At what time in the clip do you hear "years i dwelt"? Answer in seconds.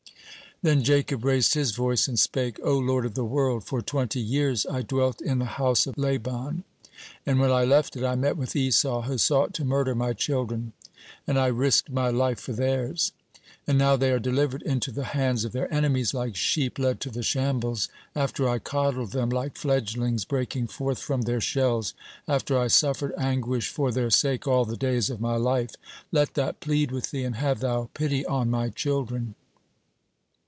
4.19-5.19